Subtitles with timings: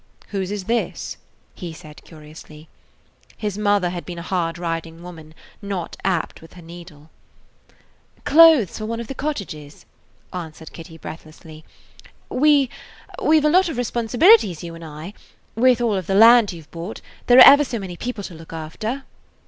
[0.29, 1.17] "Whose is this?"
[1.53, 2.67] he said curiously.
[3.37, 7.11] His mother had been a hard riding woman, not apt with her needle.
[8.25, 9.85] "Clothes for one of the cottages,"
[10.33, 11.63] answered Kitty, breathlessly.
[12.29, 15.13] "We–we 've a lot of responsibilities, you and I.
[15.53, 17.95] With [Page 56] all of the land you 've bought, there are ever so many
[17.95, 19.03] people to look after."